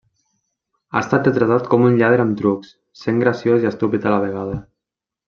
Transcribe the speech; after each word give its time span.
Ha 0.93 1.01
estat 1.01 1.27
retratat 1.29 1.67
com 1.73 1.85
un 1.91 1.99
lladre 1.99 2.23
amb 2.25 2.35
trucs, 2.39 2.71
sent 3.03 3.21
graciós 3.25 3.67
i 3.67 3.71
estúpid 3.75 4.09
a 4.11 4.15
la 4.15 4.23
vegada. 4.29 4.57